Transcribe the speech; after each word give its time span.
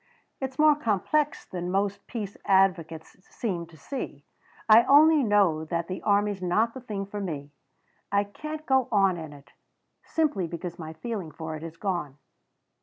It's 0.39 0.57
more 0.57 0.75
complex 0.75 1.45
than 1.45 1.69
most 1.69 2.07
peace 2.07 2.35
advocates 2.45 3.17
seem 3.29 3.67
to 3.67 3.77
see. 3.77 4.25
I 4.67 4.81
only 4.85 5.21
know 5.21 5.63
that 5.65 5.87
the 5.87 6.01
army's 6.01 6.41
not 6.41 6.73
the 6.73 6.81
thing 6.81 7.05
for 7.05 7.21
me. 7.21 7.51
I 8.11 8.23
can't 8.23 8.65
go 8.65 8.87
on 8.91 9.15
in 9.17 9.31
it, 9.31 9.51
simply 10.03 10.47
because 10.47 10.79
my 10.79 10.93
feeling 10.93 11.29
for 11.31 11.55
it 11.55 11.61
is 11.61 11.77
gone." 11.77 12.17